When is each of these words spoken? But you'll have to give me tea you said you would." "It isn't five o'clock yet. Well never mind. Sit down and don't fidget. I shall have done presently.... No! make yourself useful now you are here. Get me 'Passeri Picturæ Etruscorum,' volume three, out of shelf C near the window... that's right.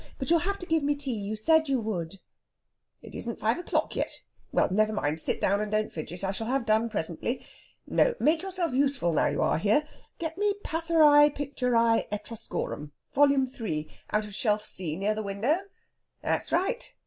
But 0.17 0.31
you'll 0.31 0.39
have 0.49 0.57
to 0.57 0.65
give 0.65 0.81
me 0.81 0.95
tea 0.95 1.13
you 1.13 1.35
said 1.35 1.69
you 1.69 1.79
would." 1.79 2.17
"It 3.03 3.13
isn't 3.13 3.39
five 3.39 3.59
o'clock 3.59 3.95
yet. 3.95 4.21
Well 4.51 4.67
never 4.71 4.91
mind. 4.91 5.19
Sit 5.19 5.39
down 5.39 5.61
and 5.61 5.71
don't 5.71 5.93
fidget. 5.93 6.23
I 6.23 6.31
shall 6.31 6.47
have 6.47 6.65
done 6.65 6.89
presently.... 6.89 7.45
No! 7.85 8.15
make 8.19 8.41
yourself 8.41 8.73
useful 8.73 9.13
now 9.13 9.27
you 9.27 9.43
are 9.43 9.59
here. 9.59 9.87
Get 10.17 10.39
me 10.39 10.55
'Passeri 10.65 11.29
Picturæ 11.29 12.05
Etruscorum,' 12.11 12.93
volume 13.13 13.45
three, 13.45 13.91
out 14.11 14.25
of 14.25 14.33
shelf 14.33 14.65
C 14.65 14.95
near 14.95 15.13
the 15.13 15.21
window... 15.21 15.57
that's 16.23 16.51
right. 16.51 16.95